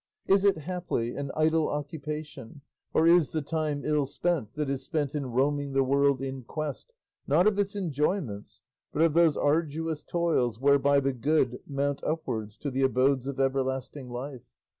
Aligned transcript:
Is 0.25 0.43
it, 0.45 0.57
haply, 0.57 1.15
an 1.15 1.29
idle 1.35 1.69
occupation, 1.69 2.61
or 2.91 3.05
is 3.05 3.31
the 3.33 3.41
time 3.43 3.85
ill 3.85 4.07
spent 4.07 4.53
that 4.53 4.67
is 4.67 4.81
spent 4.81 5.13
in 5.13 5.27
roaming 5.27 5.73
the 5.73 5.83
world 5.83 6.23
in 6.23 6.41
quest, 6.41 6.91
not 7.27 7.45
of 7.45 7.59
its 7.59 7.75
enjoyments, 7.75 8.63
but 8.91 9.03
of 9.03 9.13
those 9.13 9.37
arduous 9.37 10.03
toils 10.03 10.59
whereby 10.59 11.01
the 11.01 11.13
good 11.13 11.59
mount 11.67 12.03
upwards 12.03 12.57
to 12.57 12.71
the 12.71 12.81
abodes 12.81 13.27
of 13.27 13.39
everlasting 13.39 14.09
life? 14.09 14.41